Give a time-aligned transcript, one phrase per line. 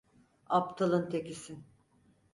[0.47, 1.63] Aptalın tekisin!